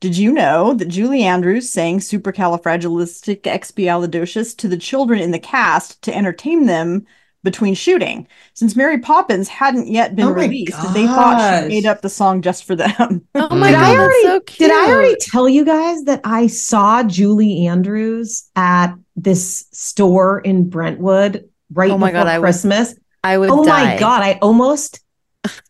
Did 0.00 0.16
you 0.16 0.32
know 0.32 0.74
that 0.74 0.88
Julie 0.88 1.22
Andrews 1.22 1.70
sang 1.70 1.98
supercalifragilisticexpialidocious 2.00 4.56
to 4.58 4.68
the 4.68 4.76
children 4.76 5.20
in 5.20 5.30
the 5.30 5.38
cast 5.38 6.02
to 6.02 6.14
entertain 6.16 6.66
them 6.66 7.06
between 7.44 7.74
shooting? 7.74 8.26
Since 8.54 8.74
Mary 8.76 8.98
Poppins 8.98 9.48
hadn't 9.48 9.86
yet 9.88 10.14
been 10.16 10.26
Oh 10.26 10.34
my 10.34 10.42
released, 10.42 10.94
they 10.94 11.06
thought 11.06 11.62
she 11.62 11.68
made 11.68 11.86
up 11.86 12.02
the 12.02 12.08
song 12.08 12.42
just 12.42 12.64
for 12.64 12.74
them. 12.76 13.26
Oh 13.34 13.48
mm. 13.48 13.58
my 13.58 13.70
Did 13.70 13.76
I 13.78 13.94
God, 13.94 13.98
already- 13.98 14.22
that's 14.24 14.34
so 14.34 14.40
cute. 14.40 14.70
Did 14.70 14.76
I 14.76 14.90
already 14.92 15.16
tell 15.20 15.48
you 15.48 15.64
guys 15.64 16.02
that 16.04 16.20
I 16.24 16.46
saw 16.48 17.02
Julie 17.02 17.66
Andrews 17.66 18.48
at 18.56 18.94
this 19.16 19.66
store 19.72 20.40
in 20.40 20.68
Brentwood 20.68 21.48
right 21.72 21.90
Oh 21.90 21.96
my 21.98 22.10
before 22.10 22.24
God, 22.24 22.28
I 22.28 22.38
would 22.38 22.44
Christmas? 22.44 22.94
I 23.24 23.38
would 23.38 23.50
Oh 23.50 23.64
die. 23.64 23.94
my 23.94 24.00
god, 24.00 24.22
I 24.22 24.38
almost 24.42 25.00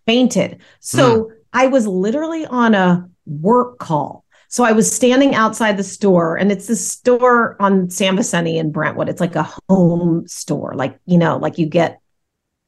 fainted. 0.07 0.61
So 0.81 1.33
I 1.53 1.67
was 1.67 1.87
literally 1.87 2.47
on 2.47 2.75
a 2.75 3.09
work 3.27 3.79
call. 3.79 4.25
So 4.49 4.65
I 4.65 4.73
was 4.73 4.95
standing 4.95 5.35
outside 5.35 5.77
the 5.79 5.85
store, 5.85 6.37
and 6.37 6.53
it's 6.53 6.67
this 6.67 6.87
store 6.87 7.57
on 7.61 7.89
San 7.89 8.17
Vicente 8.17 8.59
in 8.59 8.71
Brentwood. 8.71 9.09
It's 9.09 9.21
like 9.21 9.35
a 9.37 9.49
home 9.69 10.27
store, 10.29 10.75
like 10.75 10.99
you 11.07 11.17
know, 11.19 11.39
like 11.39 11.59
you 11.59 11.67
get 11.67 12.01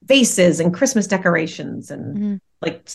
vases 0.03 0.61
and 0.61 0.73
Christmas 0.75 1.07
decorations 1.07 1.91
and 1.91 2.17
Mhm. 2.19 2.41
like 2.62 2.88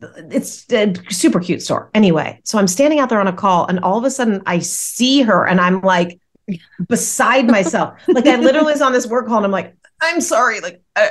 it's 0.00 0.66
a 0.72 0.94
super 1.10 1.38
cute 1.40 1.62
store. 1.62 1.90
Anyway, 1.94 2.40
so 2.44 2.58
I'm 2.58 2.66
standing 2.66 2.98
out 2.98 3.08
there 3.08 3.20
on 3.20 3.28
a 3.28 3.32
call, 3.32 3.66
and 3.66 3.78
all 3.80 3.98
of 3.98 4.04
a 4.04 4.10
sudden 4.10 4.42
I 4.46 4.58
see 4.58 5.22
her, 5.22 5.46
and 5.46 5.60
I'm 5.60 5.80
like 5.82 6.18
beside 6.88 7.46
myself. 7.46 7.94
like 8.08 8.26
I 8.26 8.36
literally 8.36 8.72
was 8.72 8.82
on 8.82 8.92
this 8.92 9.06
work 9.06 9.26
call, 9.28 9.36
and 9.38 9.46
I'm 9.46 9.52
like, 9.52 9.76
I'm 10.02 10.20
sorry, 10.20 10.60
like, 10.60 10.82
uh, 10.96 11.08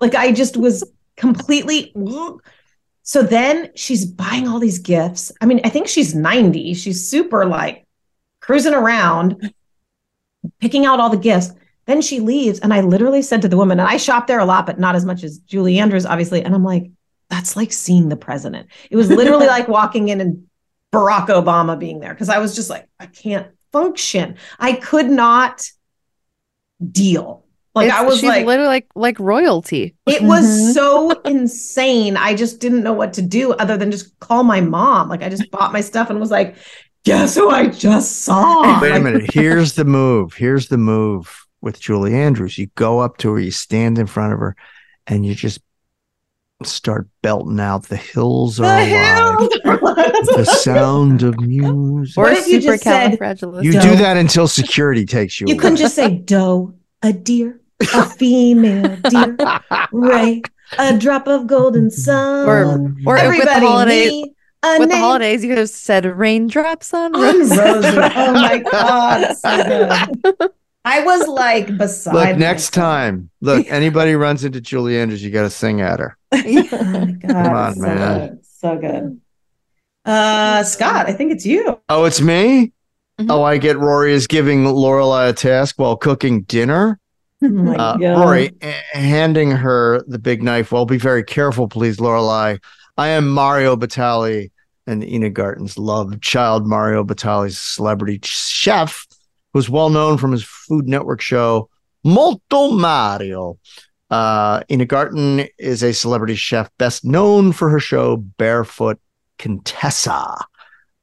like 0.00 0.14
I 0.14 0.32
just 0.32 0.56
was 0.56 0.84
completely. 1.16 1.92
ugh. 1.96 2.42
So 3.02 3.22
then 3.22 3.70
she's 3.76 4.04
buying 4.04 4.48
all 4.48 4.58
these 4.58 4.80
gifts. 4.80 5.30
I 5.40 5.46
mean, 5.46 5.60
I 5.62 5.68
think 5.68 5.86
she's 5.86 6.14
90. 6.14 6.74
She's 6.74 7.08
super 7.08 7.46
like 7.46 7.86
cruising 8.40 8.74
around, 8.74 9.52
picking 10.60 10.84
out 10.84 10.98
all 10.98 11.10
the 11.10 11.16
gifts. 11.16 11.52
Then 11.86 12.02
she 12.02 12.18
leaves, 12.18 12.58
and 12.58 12.74
I 12.74 12.80
literally 12.80 13.22
said 13.22 13.42
to 13.42 13.48
the 13.48 13.56
woman, 13.56 13.78
and 13.78 13.88
I 13.88 13.96
shop 13.96 14.26
there 14.26 14.40
a 14.40 14.44
lot, 14.44 14.66
but 14.66 14.80
not 14.80 14.96
as 14.96 15.04
much 15.04 15.22
as 15.22 15.38
Julie 15.38 15.78
Andrews, 15.78 16.04
obviously. 16.04 16.42
And 16.42 16.52
I'm 16.52 16.64
like, 16.64 16.90
that's 17.30 17.54
like 17.54 17.72
seeing 17.72 18.08
the 18.08 18.16
president. 18.16 18.68
It 18.90 18.96
was 18.96 19.08
literally 19.08 19.46
like 19.56 19.68
walking 19.68 20.08
in 20.08 20.20
and 20.20 20.46
Barack 20.92 21.28
Obama 21.28 21.78
being 21.78 22.00
there 22.00 22.12
because 22.12 22.28
I 22.28 22.38
was 22.38 22.56
just 22.56 22.70
like, 22.70 22.88
I 22.98 23.06
can't 23.06 23.48
function. 23.72 24.36
I 24.58 24.72
could 24.72 25.08
not 25.08 25.62
deal. 26.90 27.45
Like 27.76 27.86
It's- 27.88 28.00
I 28.00 28.04
was 28.04 28.16
she's 28.20 28.28
like, 28.28 28.46
literally 28.46 28.68
like 28.68 28.86
like 28.96 29.20
royalty. 29.20 29.94
it 30.06 30.22
was 30.22 30.44
Mhm. 30.46 30.72
so 30.74 31.10
insane. 31.26 32.16
I 32.16 32.34
just 32.34 32.58
didn't 32.58 32.82
know 32.82 32.94
what 32.94 33.12
to 33.12 33.22
do 33.22 33.52
other 33.52 33.76
than 33.76 33.90
just 33.90 34.18
call 34.18 34.42
my 34.42 34.60
mom. 34.60 35.08
Like 35.08 35.22
I 35.22 35.28
just 35.28 35.50
bought 35.50 35.72
my 35.72 35.82
stuff 35.82 36.08
and 36.10 36.18
was 36.18 36.30
like, 36.30 36.56
guess 37.04 37.34
who 37.36 37.50
I 37.50 37.66
just 37.68 38.22
saw? 38.22 38.80
Wait 38.80 38.92
a 38.96 38.98
minute. 39.00 39.30
Here's 39.34 39.74
the 39.74 39.84
move. 39.84 40.32
Here's 40.34 40.68
the 40.68 40.78
move 40.78 41.46
with 41.60 41.78
Julie 41.78 42.14
Andrews. 42.14 42.56
You 42.58 42.66
go 42.76 42.98
up 43.00 43.18
to 43.18 43.32
her, 43.34 43.38
you 43.40 43.50
stand 43.50 43.98
in 43.98 44.06
front 44.06 44.32
of 44.32 44.38
her, 44.40 44.56
and 45.06 45.24
you 45.26 45.34
just 45.34 45.60
start 46.62 47.06
belting 47.22 47.60
out 47.60 47.84
the 47.84 47.96
hills 47.96 48.58
are 48.58 48.62
The 48.86 48.92
alive. 48.94 49.48
The 50.36 50.44
sound 50.46 51.22
of 51.22 51.38
music. 51.40 52.16
Or 52.16 52.24
What 52.24 52.32
if 52.32 52.48
you 52.48 52.60
just 52.60 52.82
said- 52.82 53.12
supercalifragilistic. 53.12 53.64
you 53.64 53.72
do 53.72 53.96
that 53.96 54.16
until 54.16 54.48
security 54.48 55.04
takes 55.04 55.38
you. 55.40 55.46
You 55.48 55.54
away. 55.54 55.60
couldn't 55.60 55.76
just 55.76 55.94
say 55.94 56.16
doe, 56.16 56.74
a 57.02 57.12
deer, 57.12 57.60
a 57.94 58.04
female 58.10 58.96
deer, 59.08 59.36
Ray, 59.92 60.42
a 60.78 60.96
drop 60.98 61.26
of 61.28 61.46
golden 61.46 61.90
sun. 61.90 62.48
Or 63.06 63.14
or 63.14 63.28
with 63.28 63.44
the 63.44 63.60
holidays 63.60 64.10
me, 64.10 64.34
a 64.62 64.78
with 64.78 64.88
the 64.90 64.96
holidays 64.96 65.42
you 65.42 65.48
could 65.50 65.58
have 65.58 65.68
said 65.70 66.04
raindrops 66.06 66.92
on 66.94 67.14
on 67.14 67.22
roses. 67.22 67.56
roses. 67.58 67.94
Oh 67.96 68.32
my 68.32 68.58
god, 68.58 69.36
so 69.36 69.56
good. 70.24 70.50
I 70.84 71.02
was 71.02 71.26
like 71.26 71.76
beside. 71.76 72.14
Look, 72.14 72.38
next 72.38 72.70
myself. 72.76 72.84
time, 72.92 73.30
look, 73.40 73.66
anybody 73.68 74.14
runs 74.14 74.44
into 74.44 74.60
Julie 74.60 74.98
Andrews, 74.98 75.22
you 75.22 75.30
got 75.30 75.42
to 75.42 75.50
sing 75.50 75.80
at 75.80 75.98
her. 76.00 76.16
Oh 76.32 76.38
my 76.42 77.12
God, 77.12 77.28
Come 77.30 77.54
on, 77.54 77.74
so 77.74 77.80
man. 77.82 78.28
good. 78.28 78.44
So 78.44 78.78
good. 78.78 79.20
Uh, 80.04 80.62
Scott, 80.62 81.06
I 81.08 81.12
think 81.12 81.32
it's 81.32 81.44
you. 81.44 81.80
Oh, 81.88 82.04
it's 82.04 82.20
me? 82.20 82.72
Mhm. 83.20 83.26
Oh, 83.30 83.42
I 83.42 83.58
get 83.58 83.78
Rory 83.78 84.12
is 84.12 84.26
giving 84.26 84.64
Lorelai 84.64 85.30
a 85.30 85.32
task 85.32 85.76
while 85.78 85.96
cooking 85.96 86.42
dinner. 86.42 87.00
Oh 87.42 87.74
Uh, 87.74 87.96
Rory 88.00 88.52
eh, 88.62 88.80
handing 88.92 89.50
her 89.50 90.02
the 90.06 90.18
big 90.18 90.42
knife. 90.42 90.72
Well, 90.72 90.86
be 90.86 90.98
very 90.98 91.22
careful, 91.22 91.68
please, 91.68 91.98
Lorelai. 91.98 92.62
I 92.96 93.08
am 93.08 93.28
Mario 93.28 93.76
Batali 93.76 94.50
and 94.86 95.04
Ina 95.04 95.30
Garten's 95.30 95.76
love 95.76 96.20
child. 96.22 96.66
Mario 96.66 97.04
Batali's 97.04 97.58
celebrity 97.58 98.20
chef, 98.22 99.06
who's 99.52 99.68
well 99.68 99.90
known 99.90 100.16
from 100.16 100.32
his 100.32 100.44
Food 100.44 100.88
Network 100.88 101.20
show 101.20 101.68
Molto 102.04 102.70
Mario. 102.70 103.58
Uh, 104.08 104.62
Ina 104.70 104.86
Garten 104.86 105.46
is 105.58 105.82
a 105.82 105.92
celebrity 105.92 106.36
chef, 106.36 106.70
best 106.78 107.04
known 107.04 107.52
for 107.52 107.68
her 107.68 107.80
show 107.80 108.16
Barefoot 108.16 108.98
Contessa. 109.38 110.36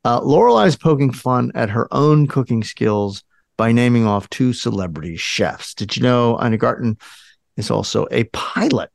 Uh, 0.06 0.20
Lorelai 0.22 0.68
is 0.68 0.76
poking 0.76 1.12
fun 1.12 1.52
at 1.54 1.70
her 1.70 1.88
own 1.94 2.26
cooking 2.28 2.64
skills 2.64 3.24
by 3.58 3.72
naming 3.72 4.06
off 4.06 4.30
two 4.30 4.54
celebrity 4.54 5.16
chefs. 5.16 5.74
Did 5.74 5.96
you 5.96 6.04
know 6.04 6.40
Ina 6.44 6.58
Garten 6.58 6.98
is 7.58 7.70
also 7.70 8.08
a 8.12 8.24
pilot? 8.26 8.90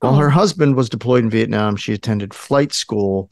While 0.00 0.16
her 0.16 0.28
oh. 0.28 0.30
husband 0.30 0.76
was 0.76 0.90
deployed 0.90 1.24
in 1.24 1.30
Vietnam, 1.30 1.76
she 1.76 1.94
attended 1.94 2.34
flight 2.34 2.72
school 2.72 3.30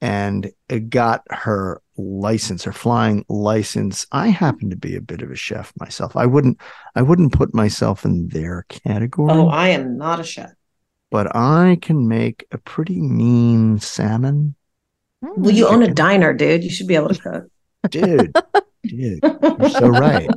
and 0.00 0.52
got 0.90 1.22
her 1.30 1.80
license, 1.96 2.64
her 2.64 2.72
flying 2.72 3.24
license. 3.28 4.06
I 4.12 4.28
happen 4.28 4.68
to 4.70 4.76
be 4.76 4.96
a 4.96 5.00
bit 5.00 5.22
of 5.22 5.30
a 5.30 5.36
chef 5.36 5.72
myself. 5.78 6.14
I 6.16 6.26
wouldn't 6.26 6.60
I 6.94 7.00
wouldn't 7.00 7.32
put 7.32 7.54
myself 7.54 8.04
in 8.04 8.28
their 8.28 8.66
category, 8.68 9.32
Oh, 9.32 9.48
I 9.48 9.68
am 9.68 9.96
not 9.96 10.20
a 10.20 10.24
chef. 10.24 10.50
but 11.10 11.34
I 11.34 11.78
can 11.80 12.06
make 12.06 12.44
a 12.52 12.58
pretty 12.58 13.00
mean 13.00 13.78
salmon. 13.78 14.56
Well, 15.22 15.54
you 15.54 15.68
own 15.68 15.82
a 15.82 15.94
diner, 15.94 16.34
dude. 16.34 16.64
You 16.64 16.70
should 16.70 16.86
be 16.88 16.96
able 16.96 17.08
to 17.08 17.20
cook. 17.20 17.44
Dude, 17.88 18.36
dude, 18.88 19.20
you're 19.22 19.70
so 19.70 19.88
right. 19.88 20.28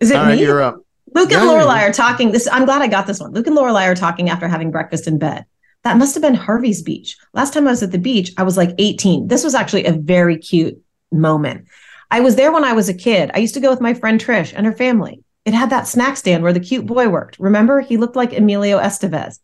Is 0.00 0.10
it 0.10 0.16
All 0.16 0.24
right, 0.24 0.36
me? 0.36 0.42
you're 0.42 0.62
up. 0.62 0.82
Luke 1.14 1.32
and 1.32 1.42
Yeah, 1.42 1.52
yeah, 1.52 1.62
Lorelai 1.62 1.88
are 1.88 1.92
talking. 1.92 2.30
This 2.32 2.48
I'm 2.50 2.64
glad 2.64 2.82
I 2.82 2.86
got 2.86 3.06
this 3.06 3.20
one. 3.20 3.32
Luke 3.32 3.46
and 3.46 3.56
Lorelai 3.56 3.86
are 3.86 3.94
talking 3.94 4.30
after 4.30 4.48
having 4.48 4.70
breakfast 4.70 5.06
in 5.06 5.18
bed. 5.18 5.44
That 5.82 5.96
must 5.96 6.14
have 6.14 6.22
been 6.22 6.34
Harvey's 6.34 6.82
beach. 6.82 7.16
Last 7.32 7.54
time 7.54 7.66
I 7.66 7.70
was 7.70 7.82
at 7.82 7.90
the 7.90 7.98
beach, 7.98 8.32
I 8.36 8.42
was 8.42 8.56
like 8.56 8.74
18. 8.78 9.28
This 9.28 9.44
was 9.44 9.54
actually 9.54 9.86
a 9.86 9.92
very 9.92 10.36
cute 10.36 10.80
moment. 11.10 11.66
I 12.10 12.20
was 12.20 12.36
there 12.36 12.52
when 12.52 12.64
I 12.64 12.72
was 12.72 12.88
a 12.88 12.94
kid. 12.94 13.30
I 13.34 13.38
used 13.38 13.54
to 13.54 13.60
go 13.60 13.70
with 13.70 13.80
my 13.80 13.94
friend 13.94 14.20
Trish 14.20 14.52
and 14.54 14.66
her 14.66 14.72
family. 14.72 15.22
It 15.44 15.54
had 15.54 15.70
that 15.70 15.88
snack 15.88 16.16
stand 16.16 16.42
where 16.42 16.52
the 16.52 16.60
cute 16.60 16.86
boy 16.86 17.08
worked. 17.08 17.38
Remember? 17.38 17.80
He 17.80 17.96
looked 17.96 18.16
like 18.16 18.32
Emilio 18.32 18.78
Estevez. 18.78 19.38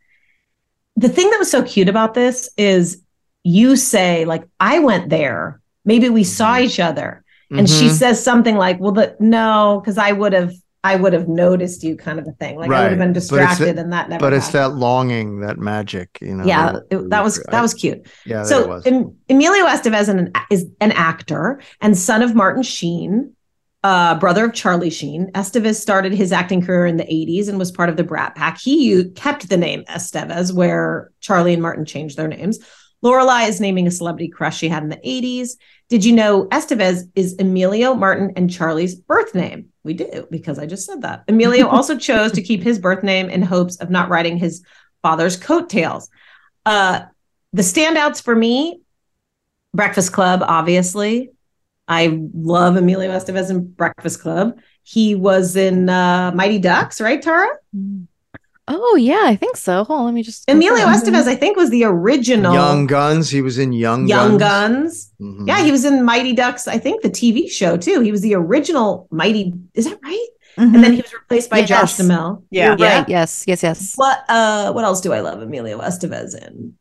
The 0.96 1.08
thing 1.08 1.30
that 1.30 1.38
was 1.38 1.50
so 1.50 1.62
cute 1.62 1.88
about 1.88 2.14
this 2.14 2.50
is 2.56 3.02
you 3.42 3.76
say, 3.76 4.24
like, 4.24 4.44
I 4.60 4.80
went 4.80 5.08
there. 5.08 5.60
Maybe 5.86 6.08
we 6.10 6.24
saw 6.24 6.58
each 6.58 6.78
other. 6.80 7.22
And 7.50 7.70
she 7.70 7.86
Mhm. 7.86 7.90
says 7.92 8.22
something 8.22 8.56
like, 8.56 8.80
Well, 8.80 8.92
the 8.92 9.16
no, 9.20 9.80
because 9.80 9.96
I 9.98 10.12
would 10.12 10.32
have 10.34 10.52
I 10.84 10.94
would 10.94 11.12
have 11.14 11.26
noticed 11.26 11.82
you 11.82 11.96
kind 11.96 12.20
of 12.20 12.28
a 12.28 12.32
thing. 12.32 12.56
Like 12.58 12.70
I 12.70 12.82
would 12.82 12.90
have 12.90 12.98
been 12.98 13.12
distracted 13.12 13.76
and 13.78 13.92
that 13.92 14.08
never 14.08 14.20
But 14.20 14.32
it's 14.32 14.50
that 14.50 14.74
longing, 14.74 15.40
that 15.40 15.58
magic, 15.58 16.18
you 16.20 16.34
know. 16.36 16.44
yeah, 16.44 16.72
that- 16.72 16.82
it- 16.90 17.10
that 17.10 17.24
was 17.24 17.42
that 17.50 17.60
was 17.62 17.74
cute. 17.74 18.06
yeah. 18.24 18.42
so 18.44 18.68
was. 18.68 18.86
Em- 18.86 19.14
Emilio 19.28 19.64
Estevez 19.66 20.08
an, 20.08 20.32
is 20.50 20.66
an 20.80 20.92
actor 20.92 21.60
and 21.80 21.96
son 21.98 22.22
of 22.22 22.36
Martin 22.36 22.62
Sheen, 22.62 23.32
uh, 23.82 24.16
brother 24.18 24.44
of 24.46 24.52
Charlie 24.52 24.90
Sheen. 24.90 25.30
Estevez 25.34 25.76
started 25.76 26.12
his 26.12 26.30
acting 26.32 26.62
career 26.62 26.86
in 26.86 26.96
the 26.98 27.04
80s 27.04 27.48
and 27.48 27.58
was 27.58 27.70
part 27.72 27.88
of 27.88 27.96
the 27.96 28.04
Brat 28.04 28.34
Pack. 28.36 28.58
He 28.60 29.04
kept 29.16 29.48
the 29.48 29.56
name 29.56 29.82
Estevez, 29.88 30.52
where 30.52 31.10
Charlie 31.20 31.52
and 31.54 31.62
Martin 31.62 31.84
changed 31.84 32.16
their 32.16 32.28
names. 32.28 32.58
Lorelai 33.04 33.48
is 33.48 33.60
naming 33.60 33.86
a 33.86 33.90
celebrity 33.90 34.28
crush 34.28 34.58
she 34.58 34.68
had 34.68 34.82
in 34.82 34.88
the 34.88 34.96
80s. 34.96 35.56
Did 35.88 36.04
you 36.04 36.12
know 36.12 36.46
Estevez 36.46 37.02
is 37.14 37.36
Emilio, 37.38 37.94
Martin, 37.94 38.32
and 38.36 38.50
Charlie's 38.50 38.94
birth 38.94 39.34
name? 39.34 39.68
We 39.84 39.94
do, 39.94 40.26
because 40.30 40.58
I 40.58 40.66
just 40.66 40.86
said 40.86 41.02
that. 41.02 41.24
Emilio 41.28 41.68
also 41.68 41.96
chose 41.96 42.32
to 42.32 42.42
keep 42.42 42.62
his 42.62 42.78
birth 42.78 43.02
name 43.02 43.30
in 43.30 43.42
hopes 43.42 43.76
of 43.76 43.90
not 43.90 44.08
riding 44.08 44.36
his 44.36 44.64
father's 45.02 45.36
coattails. 45.36 46.08
Uh, 46.64 47.02
the 47.52 47.62
standouts 47.62 48.22
for 48.22 48.34
me 48.34 48.80
Breakfast 49.72 50.12
Club, 50.12 50.42
obviously. 50.42 51.30
I 51.86 52.18
love 52.34 52.76
Emilio 52.76 53.10
Estevez 53.10 53.50
in 53.50 53.68
Breakfast 53.68 54.20
Club. 54.20 54.58
He 54.82 55.14
was 55.14 55.54
in 55.54 55.88
uh, 55.88 56.32
Mighty 56.34 56.58
Ducks, 56.58 57.00
right, 57.00 57.20
Tara? 57.20 57.48
Oh 58.68 58.96
yeah, 58.96 59.22
I 59.24 59.36
think 59.36 59.56
so. 59.56 59.84
Hold 59.84 60.00
on, 60.00 60.04
let 60.06 60.14
me 60.14 60.22
just. 60.24 60.50
Emilio 60.50 60.84
confirm. 60.86 61.14
Estevez, 61.14 61.28
I 61.28 61.36
think, 61.36 61.56
was 61.56 61.70
the 61.70 61.84
original 61.84 62.52
Young 62.52 62.86
Guns. 62.86 63.30
He 63.30 63.40
was 63.40 63.58
in 63.58 63.72
Young, 63.72 64.08
Young 64.08 64.38
Guns. 64.38 64.40
Guns. 64.40 65.12
Mhm. 65.20 65.46
Yeah, 65.46 65.62
he 65.62 65.70
was 65.70 65.84
in 65.84 66.04
Mighty 66.04 66.32
Ducks, 66.32 66.66
I 66.66 66.78
think, 66.78 67.02
the 67.02 67.10
TV 67.10 67.48
show 67.48 67.76
too. 67.76 68.00
He 68.00 68.10
was 68.10 68.22
the 68.22 68.34
original 68.34 69.06
Mighty. 69.12 69.52
Is 69.74 69.84
that 69.84 69.98
right? 70.02 70.26
Mhm. 70.58 70.74
And 70.74 70.82
then 70.84 70.92
he 70.94 71.02
was 71.02 71.12
replaced 71.12 71.48
by 71.50 71.60
Josh 71.60 71.68
Yes. 71.68 71.96
Duhamel. 71.98 72.42
Yeah. 72.50 72.66
You're 72.70 72.78
Yeah. 72.78 72.98
right. 72.98 73.08
Yes. 73.08 73.44
Yes. 73.46 73.62
Yes. 73.62 73.92
What 73.96 74.24
uh 74.28 74.72
what 74.72 74.84
else 74.84 75.00
do 75.00 75.12
I 75.12 75.20
love 75.20 75.40
Emilio 75.42 75.78
Estevez 75.80 76.34
in? 76.34 76.74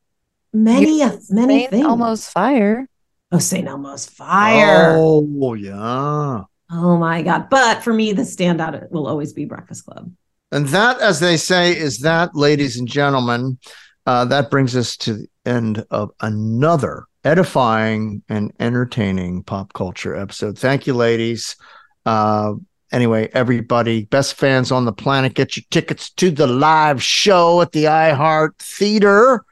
Many 0.54 1.00
You're 1.02 1.20
many 1.30 1.60
Saint 1.60 1.70
things. 1.72 1.86
Almost 1.86 2.32
fire. 2.32 2.88
Oh, 3.32 3.40
St. 3.40 3.68
Elmo's 3.68 4.06
Fire. 4.06 4.96
Oh. 4.98 5.54
Yeah. 5.56 6.44
Oh 6.72 6.98
my 6.98 7.22
God. 7.22 7.50
But 7.50 7.84
for 7.84 7.92
me, 7.94 8.14
the 8.14 8.22
standout 8.22 8.90
will 8.92 9.08
always 9.08 9.34
be 9.34 9.46
Breakfast 9.46 9.86
Club. 9.86 10.10
And 10.52 10.68
that, 10.70 11.00
as 11.00 11.20
they 11.20 11.38
say, 11.38 11.78
is 11.78 12.00
that, 12.00 12.36
ladies 12.36 12.78
and 12.78 12.88
gentlemen. 12.88 13.58
Uh, 14.08 14.24
that 14.26 14.52
brings 14.52 14.76
us 14.76 14.96
to 14.98 15.16
the 15.16 15.28
end 15.46 15.84
of 15.90 16.12
another 16.22 17.06
edifying 17.24 18.22
and 18.30 18.54
entertaining 18.60 19.44
pop 19.44 19.74
culture 19.74 20.16
episode. 20.16 20.58
Thank 20.58 20.86
you, 20.86 20.94
ladies. 20.94 21.56
Uh, 22.06 22.54
anyway, 22.92 23.30
everybody, 23.34 24.06
best 24.06 24.36
fans 24.36 24.72
on 24.72 24.86
the 24.86 24.94
planet, 24.94 25.34
get 25.34 25.58
your 25.58 25.64
tickets 25.72 26.12
to 26.12 26.30
the 26.30 26.46
live 26.46 27.02
show 27.02 27.62
at 27.62 27.72
the 27.72 27.86
iHeart 27.86 28.56
Theater 28.60 29.44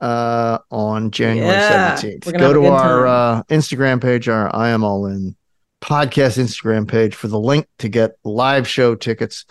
uh, 0.00 0.58
on 0.70 1.10
January 1.10 1.50
Yeah, 1.50 1.96
17th. 1.96 2.38
Go 2.38 2.52
to 2.52 2.66
our 2.66 3.06
uh, 3.06 3.42
Instagram 3.44 4.00
page, 4.00 4.28
our 4.28 4.54
I 4.54 4.70
Am 4.70 4.84
All 4.84 5.06
In 5.06 5.34
podcast 5.80 6.38
Instagram 6.38 6.86
page 6.86 7.16
for 7.16 7.26
the 7.26 7.38
link 7.38 7.66
to 7.78 7.88
get 7.88 8.12
live 8.22 8.68
show 8.68 8.94
tickets. 8.94 9.44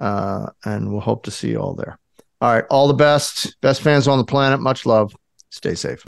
Uh, 0.00 0.46
and 0.64 0.90
we'll 0.90 1.00
hope 1.00 1.24
to 1.24 1.30
see 1.30 1.50
you 1.50 1.58
all 1.58 1.74
there. 1.74 1.98
All 2.40 2.52
right. 2.52 2.64
All 2.70 2.88
the 2.88 2.94
best. 2.94 3.60
Best 3.60 3.80
fans 3.80 4.08
on 4.08 4.18
the 4.18 4.24
planet. 4.24 4.60
Much 4.60 4.86
love. 4.86 5.14
Stay 5.50 5.74
safe. 5.74 6.02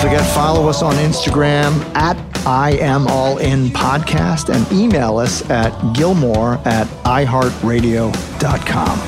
Don't 0.00 0.12
forget, 0.12 0.26
follow 0.32 0.68
us 0.68 0.80
on 0.82 0.94
Instagram 0.94 1.72
at 1.96 2.16
I 2.46 2.72
am 2.78 3.08
all 3.08 3.38
in 3.38 3.66
podcast 3.70 4.48
and 4.48 4.70
email 4.72 5.18
us 5.18 5.48
at 5.50 5.72
gilmore 5.94 6.54
at 6.64 6.86
iheartradio.com. 7.04 8.98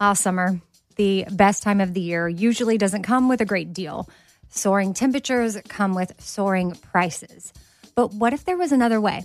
Ah, 0.00 0.12
summer, 0.12 0.60
the 0.96 1.24
best 1.32 1.64
time 1.64 1.80
of 1.80 1.92
the 1.92 2.00
year, 2.00 2.28
usually 2.28 2.78
doesn't 2.78 3.02
come 3.02 3.28
with 3.28 3.40
a 3.40 3.44
great 3.44 3.72
deal. 3.72 4.08
Soaring 4.50 4.94
temperatures 4.94 5.56
come 5.68 5.94
with 5.94 6.12
soaring 6.20 6.76
prices. 6.92 7.52
But 7.96 8.14
what 8.14 8.32
if 8.32 8.44
there 8.44 8.56
was 8.56 8.70
another 8.70 9.00
way? 9.00 9.24